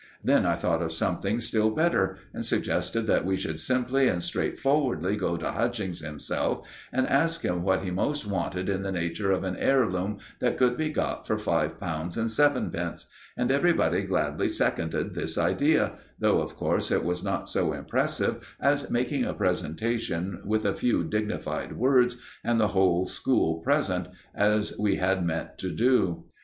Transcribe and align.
Then 0.23 0.47
I 0.47 0.55
thought 0.55 0.81
of 0.81 0.91
something 0.91 1.39
still 1.41 1.69
better, 1.69 2.17
and 2.33 2.43
suggested 2.43 3.05
that 3.05 3.23
we 3.23 3.37
should 3.37 3.59
simply 3.59 4.07
and 4.07 4.23
straightforwardly 4.23 5.15
go 5.15 5.37
to 5.37 5.51
Hutchings 5.51 5.99
himself 5.99 6.67
and 6.91 7.05
ask 7.07 7.43
him 7.45 7.61
what 7.61 7.83
he 7.83 7.91
most 7.91 8.25
wanted 8.25 8.67
in 8.67 8.81
the 8.81 8.91
nature 8.91 9.31
of 9.31 9.43
an 9.43 9.55
heirloom 9.57 10.17
that 10.39 10.57
could 10.57 10.75
be 10.75 10.89
got 10.89 11.27
for 11.27 11.37
five 11.37 11.79
pounds 11.79 12.17
and 12.17 12.31
sevenpence; 12.31 13.05
and 13.37 13.51
everybody 13.51 14.01
gladly 14.01 14.49
seconded 14.49 15.13
this 15.13 15.37
idea, 15.37 15.91
though, 16.17 16.41
of 16.41 16.55
course, 16.55 16.89
it 16.89 17.03
was 17.03 17.23
not 17.23 17.47
so 17.47 17.71
impressive 17.71 18.55
as 18.59 18.89
making 18.89 19.23
a 19.23 19.35
presentation 19.35 20.41
with 20.43 20.65
a 20.65 20.73
few 20.73 21.03
dignified 21.03 21.73
words 21.73 22.17
and 22.43 22.59
the 22.59 22.69
whole 22.69 23.05
school 23.05 23.59
present, 23.59 24.07
as 24.33 24.75
we 24.79 24.95
had 24.95 25.23
meant 25.23 25.59
to 25.59 25.69
do. 25.69 26.23